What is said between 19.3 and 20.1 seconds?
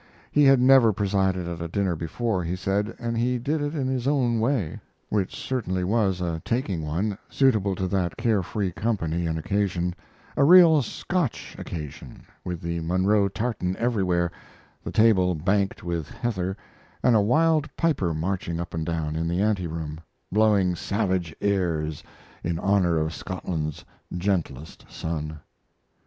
anteroom,